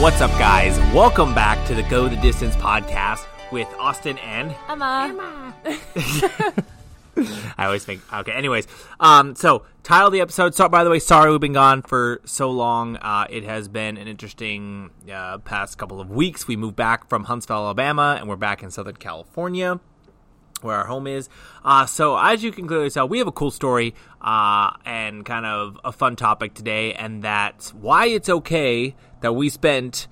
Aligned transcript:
What's 0.00 0.22
up, 0.22 0.30
guys? 0.38 0.78
Welcome 0.94 1.34
back 1.34 1.64
to 1.66 1.74
the 1.74 1.82
Go 1.82 2.08
the 2.08 2.16
Distance 2.16 2.56
podcast 2.56 3.26
with 3.52 3.68
Austin 3.78 4.16
and 4.16 4.56
Emma. 4.66 5.54
I 7.58 7.66
always 7.66 7.84
think 7.84 8.00
okay. 8.10 8.32
Anyways, 8.32 8.66
um, 8.98 9.34
so 9.34 9.66
title 9.82 10.06
of 10.06 10.14
the 10.14 10.22
episode. 10.22 10.54
So, 10.54 10.70
by 10.70 10.84
the 10.84 10.90
way, 10.90 11.00
sorry 11.00 11.30
we've 11.30 11.38
been 11.38 11.52
gone 11.52 11.82
for 11.82 12.22
so 12.24 12.50
long. 12.50 12.96
Uh, 12.96 13.26
it 13.28 13.44
has 13.44 13.68
been 13.68 13.98
an 13.98 14.08
interesting 14.08 14.88
uh, 15.12 15.36
past 15.36 15.76
couple 15.76 16.00
of 16.00 16.10
weeks. 16.10 16.48
We 16.48 16.56
moved 16.56 16.76
back 16.76 17.06
from 17.10 17.24
Huntsville, 17.24 17.56
Alabama, 17.56 18.16
and 18.18 18.26
we're 18.26 18.36
back 18.36 18.62
in 18.62 18.70
Southern 18.70 18.96
California. 18.96 19.80
Where 20.62 20.76
our 20.76 20.86
home 20.86 21.06
is. 21.06 21.28
Uh, 21.64 21.86
so, 21.86 22.16
as 22.16 22.42
you 22.42 22.52
can 22.52 22.66
clearly 22.66 22.90
tell, 22.90 23.08
we 23.08 23.18
have 23.18 23.26
a 23.26 23.32
cool 23.32 23.50
story 23.50 23.94
uh, 24.20 24.70
and 24.84 25.24
kind 25.24 25.46
of 25.46 25.78
a 25.84 25.92
fun 25.92 26.16
topic 26.16 26.54
today, 26.54 26.94
and 26.94 27.22
that's 27.22 27.72
why 27.74 28.06
it's 28.06 28.28
okay 28.28 28.94
that 29.20 29.32
we 29.34 29.48
spent 29.50 30.06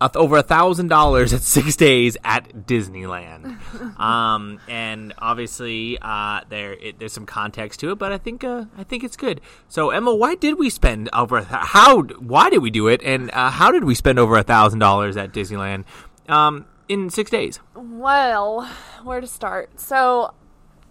a- 0.00 0.10
over 0.16 0.36
a 0.38 0.42
thousand 0.42 0.88
dollars 0.88 1.32
at 1.32 1.42
six 1.42 1.76
days 1.76 2.16
at 2.24 2.66
Disneyland. 2.66 3.58
um, 4.00 4.60
and 4.68 5.12
obviously, 5.18 5.98
uh, 6.00 6.40
there 6.48 6.72
it, 6.72 6.98
there's 6.98 7.12
some 7.12 7.26
context 7.26 7.80
to 7.80 7.90
it, 7.92 7.98
but 7.98 8.12
I 8.12 8.18
think 8.18 8.42
uh, 8.44 8.64
I 8.76 8.84
think 8.84 9.04
it's 9.04 9.16
good. 9.16 9.40
So, 9.68 9.90
Emma, 9.90 10.14
why 10.14 10.34
did 10.34 10.58
we 10.58 10.70
spend 10.70 11.08
over 11.12 11.38
a 11.38 11.44
th- 11.44 11.60
how? 11.62 12.02
Why 12.02 12.50
did 12.50 12.58
we 12.58 12.70
do 12.70 12.88
it? 12.88 13.02
And 13.02 13.30
uh, 13.32 13.50
how 13.50 13.70
did 13.70 13.84
we 13.84 13.94
spend 13.94 14.18
over 14.18 14.36
a 14.36 14.42
thousand 14.42 14.78
dollars 14.78 15.16
at 15.16 15.32
Disneyland 15.32 15.84
um, 16.28 16.66
in 16.90 17.08
six 17.08 17.30
days? 17.30 17.60
Well, 17.76 18.68
where 19.04 19.20
to 19.20 19.26
start? 19.26 19.78
So, 19.78 20.34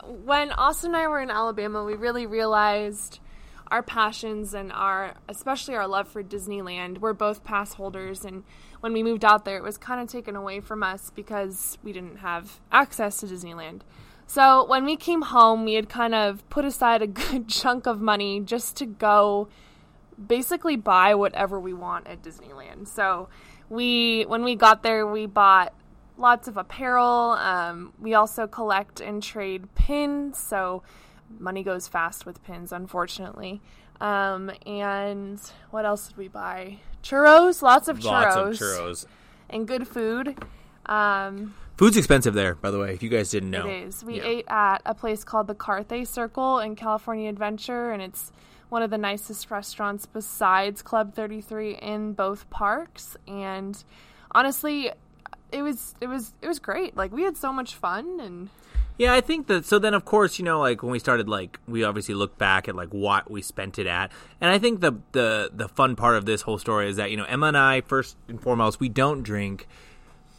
when 0.06 0.54
Austin 0.54 0.92
and 0.92 0.98
I 0.98 1.08
were 1.10 1.20
in 1.20 1.30
Alabama, 1.30 1.84
we 1.84 1.94
really 1.94 2.26
realized 2.26 3.20
our 3.70 3.84
passions 3.84 4.54
and 4.54 4.72
our, 4.72 5.16
especially 5.28 5.76
our 5.76 5.88
love 5.88 6.08
for 6.08 6.24
Disneyland. 6.24 7.00
We're 7.00 7.12
both 7.12 7.44
pass 7.44 7.74
holders, 7.74 8.24
and 8.24 8.46
when 8.80 8.94
we 8.94 9.04
moved 9.04 9.26
out 9.26 9.44
there, 9.44 9.58
it 9.58 9.64
was 9.64 9.78
kind 9.78 10.00
of 10.00 10.08
taken 10.08 10.38
away 10.38 10.62
from 10.62 10.84
us 10.84 11.12
because 11.14 11.78
we 11.84 11.92
didn't 11.92 12.20
have 12.20 12.62
access 12.72 13.18
to 13.18 13.26
Disneyland. 13.26 13.82
So, 14.26 14.66
when 14.68 14.86
we 14.86 14.96
came 14.96 15.24
home, 15.24 15.66
we 15.66 15.74
had 15.74 15.90
kind 15.90 16.16
of 16.16 16.50
put 16.50 16.64
aside 16.64 17.02
a 17.02 17.08
good 17.08 17.50
chunk 17.50 17.88
of 17.88 18.00
money 18.00 18.40
just 18.40 18.78
to 18.78 18.86
go 18.86 19.50
basically 20.28 20.76
buy 20.76 21.16
whatever 21.16 21.60
we 21.60 21.74
want 21.74 22.08
at 22.08 22.22
Disneyland. 22.22 22.88
So 22.88 23.30
we 23.70 24.24
when 24.24 24.44
we 24.44 24.56
got 24.56 24.84
there 24.84 25.06
we 25.08 25.26
bought 25.26 25.74
lots 26.20 26.48
of 26.48 26.58
apparel. 26.58 27.32
Um, 27.32 27.94
we 28.00 28.14
also 28.14 28.46
collect 28.46 29.00
and 29.02 29.24
trade 29.24 29.74
pins, 29.74 30.38
so 30.38 30.84
money 31.40 31.64
goes 31.64 31.88
fast 31.88 32.26
with 32.26 32.44
pins, 32.44 32.72
unfortunately. 32.72 33.62
Um, 34.02 34.52
and 34.66 35.40
what 35.72 35.86
else 35.86 36.10
did 36.10 36.18
we 36.18 36.28
buy? 36.28 36.78
Churros, 37.04 37.62
lots 37.62 37.88
of 37.88 38.00
churros, 38.00 38.04
Lots 38.04 38.36
of 38.36 38.68
churros. 38.68 39.06
and 39.50 39.68
good 39.68 39.88
food. 39.88 40.38
Um, 40.86 41.56
Food's 41.78 41.96
expensive 41.98 42.34
there, 42.34 42.56
by 42.56 42.72
the 42.72 42.80
way. 42.80 42.94
If 42.94 43.02
you 43.04 43.10
guys 43.10 43.30
didn't 43.30 43.52
know, 43.52 43.66
it 43.66 43.88
is. 43.88 44.04
We 44.04 44.18
Yeah. 44.18 44.24
ate 44.26 44.46
at 44.50 44.82
a 44.86 44.94
place 44.94 45.24
called 45.24 45.48
the 45.48 45.56
Carthay 45.56 46.06
Circle 46.06 46.60
in 46.60 46.76
California 46.76 47.30
Adventure, 47.30 47.92
and 47.92 48.02
it's 48.02 48.32
one 48.68 48.82
of 48.84 48.90
the 48.90 48.98
nicest 48.98 49.50
restaurants 49.50 50.06
besides 50.06 50.82
Club 50.82 51.14
33 51.14 51.76
in 51.76 52.14
both 52.14 52.50
parks. 52.50 53.16
And 53.28 53.82
honestly, 54.32 54.92
it 55.52 55.62
was 55.62 55.96
it 56.02 56.08
was 56.08 56.34
it 56.42 56.48
was 56.48 56.60
great. 56.60 56.96
Like 56.96 57.12
we 57.12 57.24
had 57.24 57.38
so 57.38 57.52
much 57.52 57.76
fun, 57.76 58.20
and 58.20 58.50
Yeah, 58.98 59.14
I 59.14 59.22
think 59.22 59.48
that. 59.48 59.66
So 59.66 59.80
then, 59.80 59.94
of 59.94 60.06
course, 60.06 60.40
you 60.40 60.46
know, 60.46 60.60
like 60.60 60.84
when 60.84 60.92
we 60.92 61.00
started, 61.00 61.30
like 61.30 61.60
we 61.68 61.84
obviously 61.84 62.16
look 62.16 62.38
back 62.38 62.68
at 62.68 62.76
like 62.76 62.94
what 62.94 63.30
we 63.32 63.42
spent 63.42 63.80
it 63.80 63.88
at, 63.88 64.12
and 64.42 64.52
I 64.52 64.60
think 64.60 64.82
the 64.82 64.94
the 65.14 65.50
the 65.54 65.68
fun 65.68 65.96
part 65.96 66.16
of 66.18 66.26
this 66.26 66.42
whole 66.42 66.58
story 66.58 66.90
is 66.90 66.98
that 66.98 67.10
you 67.12 67.18
know 67.18 67.26
Emma 67.26 67.48
and 67.48 67.58
I, 67.58 67.82
first 67.82 68.18
and 68.28 68.42
foremost, 68.42 68.80
we 68.80 68.90
don't 68.90 69.24
drink. 69.24 69.68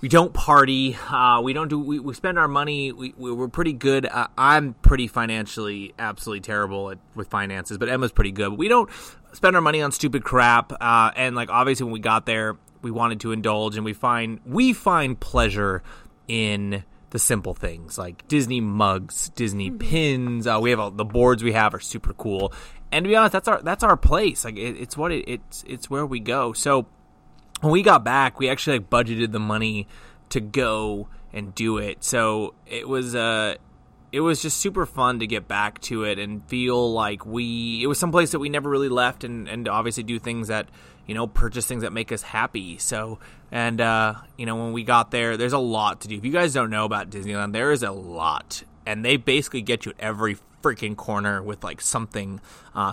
We 0.03 0.09
don't 0.09 0.33
party. 0.33 0.97
Uh, 1.11 1.43
we 1.43 1.53
don't 1.53 1.69
do. 1.69 1.79
We, 1.79 1.99
we 1.99 2.15
spend 2.15 2.39
our 2.39 2.49
money. 2.49 2.91
We, 2.91 3.13
we 3.19 3.33
we're 3.33 3.49
pretty 3.49 3.75
good. 3.75 4.07
Uh, 4.07 4.29
I'm 4.39 4.73
pretty 4.75 5.09
financially 5.09 5.93
absolutely 5.99 6.41
terrible 6.41 6.91
at, 6.91 6.99
with 7.15 7.29
finances, 7.29 7.77
but 7.77 7.91
Emma's 7.91 8.11
pretty 8.11 8.33
good. 8.33 8.51
But 8.51 8.59
we 8.59 8.69
don't 8.69 8.89
spend 9.33 9.57
our 9.57 9.63
money 9.63 9.83
on 9.83 9.93
stupid 9.93 10.25
crap. 10.25 10.73
Uh, 10.81 11.11
and 11.17 11.37
like 11.37 11.51
obviously, 11.51 11.85
when 11.85 11.93
we 11.93 12.01
got 12.01 12.25
there, 12.25 12.57
we 12.83 12.91
wanted 12.91 13.21
to 13.21 13.33
indulge, 13.33 13.77
and 13.77 13.85
we 13.85 13.93
find 13.93 14.41
we 14.45 14.73
find 14.73 15.19
pleasure 15.19 15.83
in 16.29 16.85
the 17.11 17.19
simple 17.19 17.55
things 17.55 17.99
like 17.99 18.27
Disney 18.29 18.61
mugs, 18.61 19.31
Disney 19.31 19.71
pins. 19.71 20.47
Uh, 20.47 20.59
we 20.61 20.71
have 20.71 20.81
all, 20.81 20.91
the 20.91 21.05
boards 21.05 21.43
we 21.43 21.53
have 21.53 21.75
are 21.75 21.81
super 21.81 22.13
cool, 22.15 22.53
and 22.93 23.05
to 23.05 23.09
be 23.09 23.17
honest, 23.17 23.33
that's 23.33 23.49
our 23.49 23.61
that's 23.63 23.83
our 23.83 23.97
place. 23.97 24.45
Like 24.45 24.57
it, 24.57 24.77
it's 24.81 24.97
what 24.97 25.13
it, 25.13 25.25
it's 25.29 25.65
it's 25.67 25.91
where 25.91 26.07
we 26.07 26.21
go. 26.21 26.53
So 26.53 26.87
when 27.61 27.73
we 27.73 27.83
got 27.83 28.05
back, 28.05 28.39
we 28.39 28.49
actually 28.49 28.79
like 28.79 28.91
budgeted 28.91 29.33
the 29.33 29.41
money 29.41 29.87
to 30.31 30.41
go 30.41 31.09
and 31.33 31.55
do 31.55 31.79
it. 31.79 32.03
So 32.05 32.55
it 32.67 32.89
was 32.89 33.15
uh 33.15 33.57
it 34.13 34.21
was 34.21 34.43
just 34.43 34.59
super 34.59 34.87
fun 34.87 35.21
to 35.21 35.27
get 35.27 35.47
back 35.47 35.81
to 35.83 36.05
it 36.05 36.19
and 36.19 36.45
feel 36.49 36.93
like 36.93 37.25
we 37.25 37.81
it 37.83 37.87
was 37.87 37.99
someplace 37.99 38.33
that 38.33 38.39
we 38.39 38.49
never 38.49 38.69
really 38.69 38.89
left 38.89 39.25
and 39.25 39.49
and 39.49 39.69
obviously 39.69 40.03
do 40.03 40.19
things 40.19 40.49
that 40.49 40.69
you 41.07 41.15
know 41.15 41.27
purchase 41.27 41.67
things 41.67 41.83
that 41.83 41.93
make 41.93 42.13
us 42.13 42.23
happy. 42.23 42.79
So 42.79 43.19
and 43.51 43.81
uh 43.81 44.15
you 44.37 44.47
know 44.47 44.57
when 44.57 44.73
we 44.73 44.85
got 44.85 45.11
there 45.11 45.37
there's 45.37 45.53
a 45.53 45.59
lot 45.59 46.03
to 46.03 46.09
do. 46.09 46.17
If 46.17 46.25
you 46.25 46.33
guys 46.33 46.53
don't 46.55 46.71
know 46.71 46.85
about 46.85 47.11
disneyland 47.11 47.53
there 47.53 47.73
is 47.73 47.83
a 47.83 47.91
lot 47.91 48.63
and 48.87 49.05
they 49.05 49.17
basically 49.17 49.63
get 49.63 49.87
you 49.87 49.93
at 49.93 50.01
every 50.01 50.37
freaking 50.63 50.97
corner 50.97 51.43
with 51.43 51.65
like 51.65 51.81
something 51.81 52.41
uh 52.75 52.93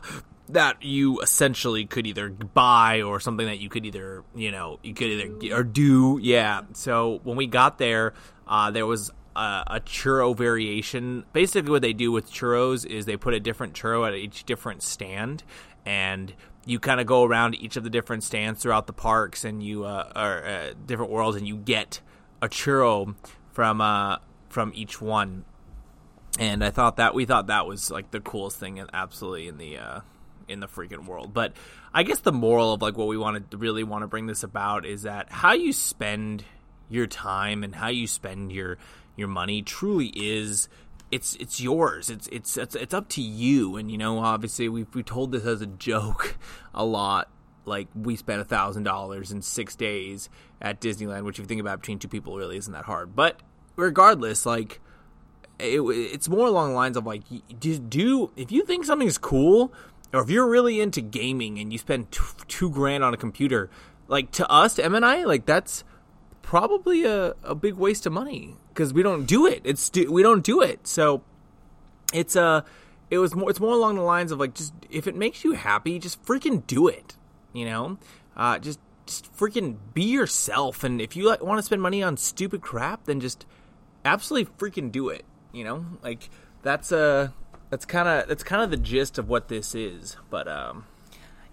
that 0.49 0.81
you 0.81 1.19
essentially 1.19 1.85
could 1.85 2.07
either 2.07 2.29
buy 2.29 3.01
or 3.01 3.19
something 3.19 3.47
that 3.47 3.59
you 3.59 3.67
could 3.69 3.85
either 3.85 4.23
you 4.35 4.51
know 4.51 4.79
you 4.83 4.93
could 4.93 5.07
either 5.07 5.55
or 5.55 5.63
do. 5.63 6.19
Yeah. 6.21 6.61
So 6.73 7.19
when 7.23 7.37
we 7.37 7.47
got 7.47 7.77
there 7.77 8.13
uh, 8.47 8.71
there 8.71 8.85
was 8.85 9.11
a, 9.35 9.63
a 9.67 9.79
churro 9.81 10.35
variation. 10.35 11.25
Basically 11.33 11.69
what 11.69 11.81
they 11.81 11.93
do 11.93 12.11
with 12.11 12.31
churros 12.31 12.85
is 12.85 13.05
they 13.05 13.17
put 13.17 13.33
a 13.33 13.39
different 13.39 13.73
churro 13.73 14.07
at 14.07 14.13
each 14.15 14.43
different 14.45 14.83
stand 14.83 15.43
and 15.85 16.33
you 16.67 16.79
kind 16.79 16.99
of 16.99 17.07
go 17.07 17.23
around 17.23 17.55
each 17.55 17.77
of 17.77 17.83
the 17.83 17.89
different 17.89 18.23
stands 18.23 18.61
throughout 18.61 18.87
the 18.87 18.93
parks 18.93 19.43
and 19.43 19.63
you 19.63 19.85
uh, 19.85 20.11
or 20.15 20.45
uh, 20.45 20.73
different 20.85 21.11
worlds 21.11 21.37
and 21.37 21.47
you 21.47 21.55
get 21.55 22.01
a 22.41 22.47
churro 22.47 23.15
from 23.51 23.81
uh, 23.81 24.17
from 24.49 24.71
each 24.75 25.01
one 25.01 25.45
and 26.39 26.63
I 26.63 26.69
thought 26.69 26.97
that 26.97 27.13
we 27.13 27.25
thought 27.25 27.47
that 27.47 27.65
was 27.65 27.89
like 27.89 28.11
the 28.11 28.19
coolest 28.19 28.57
thing, 28.57 28.83
absolutely 28.93 29.47
in 29.47 29.57
the 29.57 29.77
uh, 29.77 29.99
in 30.47 30.59
the 30.59 30.67
freaking 30.67 31.05
world. 31.05 31.33
But 31.33 31.53
I 31.93 32.03
guess 32.03 32.19
the 32.19 32.31
moral 32.31 32.73
of 32.73 32.81
like 32.81 32.97
what 32.97 33.07
we 33.07 33.17
want 33.17 33.49
to 33.51 33.57
really 33.57 33.83
want 33.83 34.03
to 34.03 34.07
bring 34.07 34.27
this 34.27 34.43
about 34.43 34.85
is 34.85 35.03
that 35.03 35.31
how 35.31 35.53
you 35.53 35.73
spend 35.73 36.43
your 36.89 37.07
time 37.07 37.63
and 37.63 37.75
how 37.75 37.87
you 37.87 38.07
spend 38.07 38.51
your 38.51 38.77
your 39.15 39.27
money 39.27 39.61
truly 39.61 40.07
is 40.15 40.69
it's 41.11 41.35
it's 41.35 41.61
yours. 41.61 42.09
It's 42.09 42.27
it's 42.27 42.57
it's, 42.57 42.75
it's 42.75 42.93
up 42.93 43.09
to 43.09 43.21
you. 43.21 43.77
And 43.77 43.91
you 43.91 43.97
know, 43.97 44.19
obviously 44.19 44.69
we 44.69 44.85
we 44.93 45.03
told 45.03 45.31
this 45.31 45.45
as 45.45 45.61
a 45.61 45.67
joke 45.67 46.37
a 46.73 46.85
lot. 46.85 47.29
Like 47.65 47.87
we 47.93 48.15
spent 48.15 48.41
a 48.41 48.45
thousand 48.45 48.83
dollars 48.83 49.31
in 49.31 49.41
six 49.41 49.75
days 49.75 50.29
at 50.61 50.79
Disneyland, 50.79 51.23
which 51.23 51.37
if 51.37 51.43
you 51.43 51.47
think 51.47 51.61
about 51.61 51.81
between 51.81 51.99
two 51.99 52.07
people 52.07 52.37
really 52.37 52.57
isn't 52.57 52.71
that 52.71 52.85
hard. 52.85 53.15
But 53.15 53.41
regardless, 53.75 54.45
like 54.45 54.79
it, 55.59 55.81
it's 55.81 56.29
more 56.29 56.47
along 56.47 56.69
the 56.69 56.75
lines 56.75 56.97
of 56.97 57.05
like 57.05 57.23
do, 57.59 57.79
do 57.79 58.31
if 58.35 58.51
you 58.51 58.65
think 58.65 58.85
something's 58.85 59.17
cool 59.17 59.73
or 60.13 60.21
if 60.21 60.29
you're 60.29 60.47
really 60.47 60.79
into 60.79 61.01
gaming 61.01 61.59
and 61.59 61.71
you 61.71 61.79
spend 61.79 62.11
t- 62.11 62.21
two 62.47 62.69
grand 62.69 63.03
on 63.03 63.13
a 63.13 63.17
computer 63.17 63.69
like 64.07 64.31
to 64.31 64.49
us 64.51 64.77
em 64.77 64.93
and 64.93 65.05
i 65.05 65.23
like 65.23 65.45
that's 65.45 65.83
probably 66.41 67.05
a, 67.05 67.33
a 67.43 67.55
big 67.55 67.73
waste 67.73 68.05
of 68.05 68.13
money 68.13 68.55
because 68.77 68.93
we 68.93 69.01
don't 69.01 69.25
do 69.25 69.47
it. 69.47 69.61
It's 69.63 69.91
we 69.91 70.21
don't 70.21 70.43
do 70.43 70.61
it. 70.61 70.85
So 70.85 71.23
it's 72.13 72.35
uh 72.35 72.61
it 73.09 73.17
was 73.17 73.35
more 73.35 73.49
it's 73.49 73.59
more 73.59 73.73
along 73.73 73.95
the 73.95 74.03
lines 74.03 74.31
of 74.31 74.39
like 74.39 74.53
just 74.53 74.71
if 74.91 75.07
it 75.07 75.15
makes 75.15 75.43
you 75.43 75.53
happy 75.53 75.97
just 75.97 76.23
freaking 76.23 76.65
do 76.67 76.87
it 76.87 77.15
you 77.53 77.65
know? 77.65 77.97
Uh 78.35 78.59
just 78.59 78.79
just 79.07 79.35
freaking 79.35 79.77
be 79.93 80.03
yourself. 80.03 80.83
And 80.83 81.01
if 81.01 81.15
you 81.15 81.27
like, 81.27 81.41
want 81.41 81.57
to 81.57 81.63
spend 81.63 81.81
money 81.81 82.03
on 82.03 82.17
stupid 82.17 82.61
crap 82.61 83.05
then 83.05 83.19
just 83.19 83.47
absolutely 84.05 84.53
freaking 84.59 84.91
do 84.91 85.09
it 85.09 85.25
you 85.51 85.63
know? 85.63 85.83
Like 86.03 86.29
that's 86.61 86.91
uh 86.91 87.29
that's 87.71 87.85
kind 87.85 88.07
of 88.07 88.27
that's 88.27 88.43
kind 88.43 88.61
of 88.61 88.69
the 88.69 88.77
gist 88.77 89.17
of 89.17 89.27
what 89.27 89.47
this 89.47 89.73
is. 89.73 90.17
But 90.29 90.47
um 90.47 90.85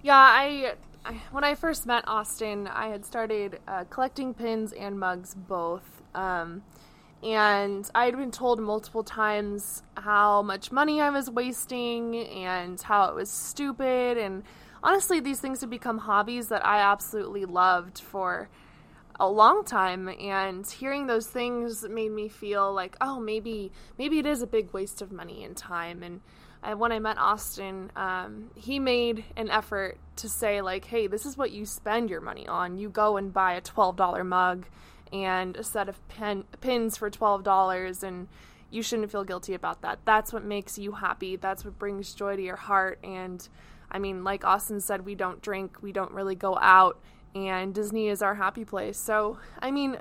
Yeah, 0.03 0.19
I, 0.19 0.75
I 1.07 1.23
when 1.33 1.43
I 1.43 1.55
first 1.55 1.87
met 1.87 2.05
Austin, 2.07 2.67
I 2.67 2.89
had 2.89 3.07
started 3.07 3.61
uh, 3.67 3.85
collecting 3.89 4.35
pins 4.35 4.73
and 4.73 5.01
mugs 5.01 5.35
both. 5.35 6.03
Um, 6.15 6.63
and 7.25 7.91
I 7.95 8.05
had 8.05 8.17
been 8.17 8.31
told 8.31 8.61
multiple 8.61 9.03
times 9.03 9.83
how 9.97 10.43
much 10.43 10.71
money 10.71 11.01
I 11.01 11.09
was 11.09 11.31
wasting 11.31 12.17
and 12.17 12.81
how 12.81 13.07
it 13.07 13.15
was 13.15 13.31
stupid. 13.31 14.19
And 14.19 14.43
honestly, 14.83 15.21
these 15.21 15.41
things 15.41 15.63
had 15.63 15.71
become 15.71 15.99
hobbies 15.99 16.49
that 16.49 16.65
I 16.67 16.81
absolutely 16.81 17.47
loved 17.47 17.99
for 17.99 18.51
a 19.19 19.27
long 19.27 19.65
time 19.65 20.09
and 20.09 20.67
hearing 20.67 21.07
those 21.07 21.27
things 21.27 21.89
made 21.89 22.11
me 22.11 22.29
feel 22.29 22.75
like 22.75 22.97
oh 23.01 23.21
maybe 23.21 23.71
maybe 23.97 24.19
it 24.19 24.27
is 24.27 24.43
a 24.43 24.47
big 24.47 24.73
waste 24.73 25.01
of 25.01 25.13
money 25.13 25.45
and 25.45 25.57
time 25.57 26.03
and 26.03 26.21
I, 26.65 26.75
when 26.75 26.93
I 26.93 26.99
met 26.99 27.19
Austin, 27.19 27.93
um, 27.95 28.51
he 28.55 28.79
made 28.79 29.23
an 29.37 29.51
effort 29.51 29.99
to 30.17 30.31
say 30.31 30.63
like, 30.63 30.87
"Hey, 30.87 31.07
this 31.09 31.27
is 31.27 31.37
what 31.37 31.51
you 31.53 31.67
spend 31.67 32.09
your 32.09 32.23
money 32.23 32.49
on. 32.49 32.79
You 32.79 32.89
go 32.89 33.19
and 33.19 33.35
buy 33.35 33.53
a 33.53 33.61
twelve 33.61 33.97
dollar 33.97 34.25
mug 34.25 34.65
and 35.13 35.57
a 35.57 35.65
set 35.65 35.89
of 35.89 35.99
pins 36.61 36.97
for 36.97 37.11
twelve 37.11 37.45
dollars, 37.45 38.03
and 38.03 38.29
you 38.71 38.83
shouldn't 38.83 39.11
feel 39.11 39.25
guilty 39.25 39.55
about 39.55 39.83
that. 39.83 40.01
That's 40.05 40.33
what 40.33 40.45
makes 40.45 40.79
you 40.79 40.93
happy. 40.93 41.37
That's 41.37 41.65
what 41.65 41.79
brings 41.79 42.13
joy 42.15 42.37
to 42.37 42.43
your 42.43 42.57
heart. 42.57 42.99
And 43.05 43.47
I 43.91 43.99
mean, 43.99 44.25
like 44.25 44.45
Austin 44.45 44.81
said, 44.81 45.05
we 45.05 45.15
don't 45.15 45.41
drink, 45.41 45.83
we 45.83 45.93
don't 45.93 46.11
really 46.11 46.35
go 46.35 46.59
out, 46.61 46.99
and 47.35 47.73
Disney 47.73 48.09
is 48.09 48.23
our 48.23 48.35
happy 48.35 48.65
place. 48.65 48.99
So 48.99 49.39
I 49.61 49.71
mean, 49.71 49.99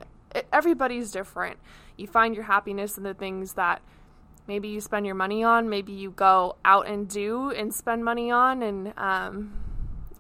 everybody's 0.52 1.12
different. 1.12 1.58
You 1.98 2.08
find 2.08 2.34
your 2.34 2.46
happiness 2.46 2.98
in 2.98 3.04
the 3.04 3.14
things 3.14 3.54
that 3.54 3.82
maybe 4.48 4.68
you 4.68 4.82
spend 4.82 5.06
your 5.06 5.16
money 5.16 5.44
on, 5.44 5.70
maybe 5.70 5.94
you 5.94 6.12
go 6.12 6.56
out 6.66 6.88
and 6.88 7.08
do 7.08 7.52
and 7.52 7.74
spend 7.74 8.04
money 8.04 8.32
on. 8.32 8.64
And 8.64 8.94
um, 8.98 9.54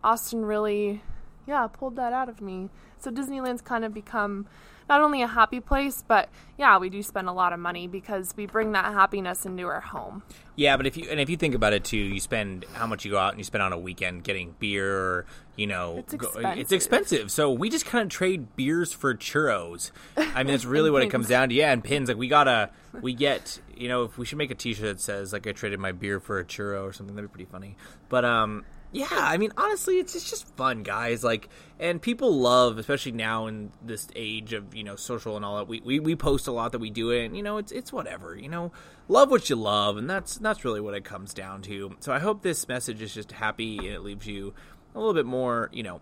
Austin 0.03 0.45
really, 0.45 1.01
yeah, 1.47 1.67
pulled 1.67 1.95
that 1.95 2.13
out 2.13 2.29
of 2.29 2.41
me. 2.41 2.69
So 2.99 3.11
Disneyland's 3.11 3.61
kind 3.61 3.83
of 3.83 3.93
become 3.93 4.47
not 4.89 5.01
only 5.01 5.21
a 5.21 5.27
happy 5.27 5.59
place, 5.59 6.03
but 6.07 6.29
yeah, 6.57 6.77
we 6.77 6.89
do 6.89 7.01
spend 7.01 7.27
a 7.27 7.31
lot 7.31 7.53
of 7.53 7.59
money 7.59 7.87
because 7.87 8.33
we 8.35 8.45
bring 8.45 8.71
that 8.73 8.85
happiness 8.85 9.45
into 9.45 9.63
our 9.63 9.81
home. 9.81 10.23
Yeah, 10.55 10.77
but 10.77 10.85
if 10.85 10.97
you 10.97 11.07
and 11.09 11.19
if 11.19 11.29
you 11.29 11.37
think 11.37 11.55
about 11.55 11.73
it 11.73 11.83
too, 11.83 11.97
you 11.97 12.19
spend 12.19 12.65
how 12.73 12.85
much 12.85 13.05
you 13.05 13.11
go 13.11 13.17
out 13.17 13.31
and 13.31 13.39
you 13.39 13.43
spend 13.43 13.63
on 13.63 13.73
a 13.73 13.77
weekend 13.77 14.23
getting 14.23 14.55
beer, 14.59 14.95
or, 14.95 15.25
you 15.55 15.67
know, 15.67 15.97
it's 15.97 16.13
expensive. 16.13 16.57
it's 16.57 16.71
expensive. 16.71 17.31
So 17.31 17.51
we 17.51 17.69
just 17.69 17.85
kind 17.85 18.03
of 18.03 18.09
trade 18.09 18.55
beers 18.55 18.93
for 18.93 19.13
churros. 19.15 19.91
I 20.15 20.43
mean, 20.43 20.53
that's 20.53 20.65
really 20.65 20.91
what 20.91 21.01
it 21.01 21.09
comes 21.09 21.27
down 21.27 21.49
to. 21.49 21.55
Yeah, 21.55 21.71
and 21.71 21.83
pins. 21.83 22.07
Like 22.07 22.17
we 22.17 22.27
gotta, 22.27 22.69
we 23.01 23.13
get, 23.13 23.59
you 23.75 23.87
know, 23.87 24.03
if 24.03 24.17
we 24.17 24.25
should 24.25 24.37
make 24.37 24.51
a 24.51 24.55
T-shirt 24.55 24.85
that 24.85 25.01
says 25.01 25.33
like 25.33 25.47
I 25.47 25.51
traded 25.53 25.79
my 25.79 25.91
beer 25.91 26.19
for 26.19 26.39
a 26.39 26.45
churro 26.45 26.83
or 26.83 26.93
something, 26.93 27.15
that'd 27.15 27.31
be 27.31 27.33
pretty 27.33 27.51
funny. 27.51 27.75
But 28.09 28.25
um, 28.25 28.65
yeah, 28.93 29.07
I 29.11 29.37
mean, 29.37 29.51
honestly, 29.57 29.97
it's, 29.97 30.15
it's 30.15 30.29
just 30.29 30.47
fun, 30.55 30.83
guys. 30.83 31.23
Like, 31.23 31.49
and 31.79 31.99
people 31.99 32.31
love, 32.31 32.77
especially 32.77 33.13
now 33.13 33.47
in 33.47 33.71
this 33.83 34.07
age 34.15 34.53
of 34.53 34.75
you 34.75 34.83
know 34.83 34.95
social 34.95 35.35
and 35.35 35.43
all 35.43 35.57
that. 35.57 35.67
We, 35.67 35.81
we, 35.81 35.99
we 35.99 36.15
post 36.15 36.47
a 36.47 36.51
lot 36.51 36.71
that 36.73 36.79
we 36.79 36.91
do 36.91 37.09
it, 37.09 37.25
and 37.25 37.35
you 37.35 37.41
know, 37.41 37.57
it's 37.57 37.71
it's 37.71 37.91
whatever. 37.91 38.37
You 38.37 38.49
know, 38.49 38.71
love 39.07 39.31
what 39.31 39.49
you 39.49 39.55
love, 39.55 39.97
and 39.97 40.07
that's 40.07 40.37
that's 40.37 40.63
really 40.63 40.79
what 40.79 40.93
it 40.93 41.03
comes 41.03 41.33
down 41.33 41.63
to. 41.63 41.95
So 42.01 42.13
I 42.13 42.19
hope 42.19 42.43
this 42.43 42.67
message 42.67 43.01
is 43.01 43.13
just 43.13 43.31
happy 43.31 43.79
and 43.79 43.87
it 43.87 44.01
leaves 44.01 44.27
you 44.27 44.53
a 44.93 44.99
little 44.99 45.15
bit 45.15 45.25
more, 45.25 45.71
you 45.73 45.81
know, 45.81 45.99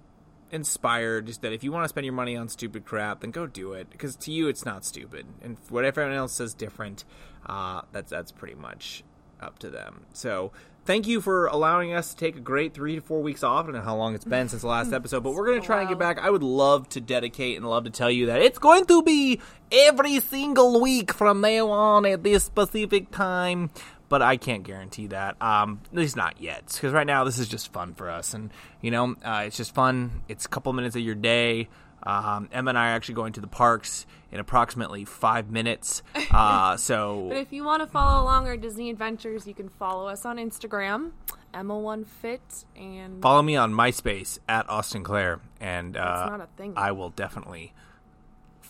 inspired. 0.52 1.28
Just 1.28 1.44
that 1.44 1.54
if 1.54 1.64
you 1.64 1.72
want 1.72 1.86
to 1.86 1.90
spend 1.90 2.04
your 2.06 2.14
money 2.14 2.36
on 2.36 2.50
stupid 2.50 2.84
crap, 2.84 3.22
then 3.22 3.32
go 3.32 3.48
do 3.48 3.72
it 3.72 3.90
because 3.90 4.18
to 4.18 4.34
you 4.34 4.50
it's 4.50 4.66
not 4.66 4.84
stupid, 4.84 5.26
and 5.42 5.56
whatever 5.70 6.02
everyone 6.02 6.20
else 6.20 6.34
says 6.34 6.54
different, 6.54 7.06
uh, 7.46 7.84
that's 7.94 8.12
that's 8.12 8.34
pretty 8.34 8.56
much 8.56 9.06
up 9.42 9.60
to 9.60 9.70
them. 9.70 10.06
So 10.14 10.52
thank 10.86 11.08
you 11.08 11.22
for 11.22 11.48
allowing 11.48 11.94
us 11.94 12.14
to 12.14 12.18
take 12.18 12.36
a 12.36 12.40
great 12.40 12.74
three 12.74 12.96
to 12.96 13.02
four 13.02 13.22
weeks 13.22 13.44
off. 13.44 13.64
I 13.64 13.68
don't 13.68 13.76
know 13.76 13.82
how 13.82 13.96
long 13.96 14.16
it's 14.16 14.26
been 14.26 14.50
since 14.50 14.62
the 14.62 14.68
last 14.68 14.94
episode, 14.94 15.24
but 15.24 15.34
we're 15.34 15.46
going 15.46 15.62
to 15.62 15.66
try 15.66 15.82
and 15.82 15.90
get 15.90 16.00
back. 16.00 16.20
I 16.20 16.30
would 16.30 16.44
love 16.44 16.90
to 16.90 17.02
dedicate 17.02 17.58
and 17.58 17.70
love 17.70 17.86
to 17.86 17.90
tell 17.90 18.12
you 18.12 18.28
that 18.28 18.42
it's 18.42 18.60
going 18.60 18.86
to 18.86 19.04
be 19.04 19.40
every 19.72 20.20
single 20.20 20.82
week 20.82 21.14
from 21.14 21.42
now 21.42 21.70
on 21.70 22.06
at 22.06 22.24
this 22.24 22.44
specific 22.44 23.12
time. 23.12 23.70
But 24.10 24.22
I 24.22 24.36
can't 24.36 24.64
guarantee 24.64 25.08
that. 25.08 25.42
Um, 25.42 25.80
at 25.90 25.98
least 25.98 26.18
not 26.18 26.42
yet, 26.42 26.66
because 26.74 26.92
right 26.92 27.08
now 27.08 27.24
this 27.24 27.40
is 27.40 27.48
just 27.48 27.72
fun 27.72 27.94
for 27.94 28.10
us, 28.10 28.34
and 28.34 28.52
you 28.82 28.92
know, 28.92 29.16
uh, 29.24 29.44
it's 29.46 29.56
just 29.56 29.74
fun. 29.74 30.24
It's 30.28 30.46
a 30.46 30.50
couple 30.50 30.74
minutes 30.74 30.98
of 30.98 31.02
your 31.02 31.16
day. 31.16 31.70
Um, 32.04 32.50
Emma 32.52 32.70
and 32.70 32.78
I 32.78 32.92
are 32.92 32.96
actually 32.96 33.16
going 33.16 33.34
to 33.34 33.42
the 33.42 33.48
parks 33.48 34.06
in 34.32 34.40
approximately 34.40 35.06
five 35.06 35.50
minutes. 35.50 36.04
Uh, 36.32 36.78
so, 36.78 37.26
but 37.28 37.38
if 37.38 37.52
you 37.52 37.66
want 37.66 37.84
to 37.84 37.88
follow 37.88 38.24
along 38.24 38.48
our 38.48 38.56
Disney 38.56 38.90
adventures, 38.90 39.46
you 39.46 39.54
can 39.54 39.68
follow 39.68 40.08
us 40.08 40.26
on 40.26 40.38
Instagram, 40.38 41.12
Emma 41.54 41.78
One 41.78 42.06
Fit, 42.06 42.64
and 42.74 43.22
follow 43.22 43.42
me 43.42 43.58
on 43.58 43.74
MySpace 43.74 44.40
at 44.48 44.70
Austin 44.70 45.04
Clare, 45.04 45.42
and 45.60 45.98
uh, 45.98 46.30
not 46.30 46.40
a 46.40 46.48
thing. 46.56 46.74
I 46.78 46.94
will 46.94 47.10
definitely 47.10 47.74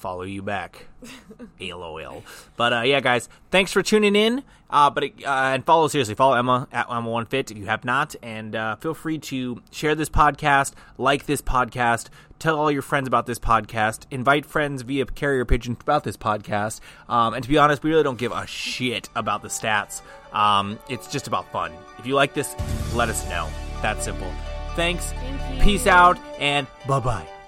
follow 0.02 0.24
you 0.24 0.42
back. 0.42 0.88
LOL. 1.62 2.24
But 2.58 2.74
uh, 2.74 2.82
yeah, 2.82 3.00
guys, 3.00 3.30
thanks 3.52 3.72
for 3.72 3.82
tuning 3.82 4.16
in. 4.16 4.44
Uh, 4.70 4.90
but 4.90 5.04
uh, 5.04 5.28
and 5.28 5.66
follow 5.66 5.88
seriously, 5.90 6.16
follow 6.16 6.36
Emma 6.36 6.68
at 6.72 6.90
Emma 6.90 7.10
One 7.10 7.26
Fit 7.26 7.52
if 7.52 7.58
you 7.58 7.66
have 7.66 7.84
not, 7.84 8.16
and 8.24 8.56
uh, 8.56 8.78
feel 8.78 8.94
free 8.94 9.20
to 9.20 9.62
share 9.70 9.96
this 9.96 10.10
podcast, 10.10 10.74
like 10.98 11.26
this 11.26 11.42
podcast, 11.42 12.08
tell 12.40 12.58
all 12.58 12.72
your 12.72 12.82
friends 12.82 13.06
about 13.06 13.26
this 13.26 13.38
podcast, 13.38 14.06
invite 14.12 14.46
friends 14.46 14.82
via 14.84 15.06
carrier 15.06 15.44
pigeon 15.44 15.78
about 15.82 16.06
this 16.06 16.16
podcast. 16.16 16.80
Um, 17.10 17.34
and 17.34 17.44
to 17.44 17.50
be 17.50 17.58
honest, 17.58 17.84
we 17.84 17.90
really 17.90 18.04
don't 18.04 18.18
give 18.18 18.32
a 18.32 18.48
shit 18.48 19.10
about 19.14 19.42
the 19.42 19.50
stats. 19.50 20.02
Um, 20.32 20.80
it's 20.88 21.08
just 21.08 21.28
about 21.28 21.52
fun. 21.52 21.74
If 22.00 22.08
you 22.08 22.16
like 22.16 22.34
this, 22.34 22.56
let 22.94 23.10
us 23.10 23.28
know. 23.30 23.50
That 23.82 24.02
simple. 24.02 24.32
Thanks. 24.76 25.12
Thank 25.12 25.64
Peace 25.64 25.86
out, 25.86 26.18
and 26.40 26.66
bye 26.88 27.02
bye. 27.02 27.41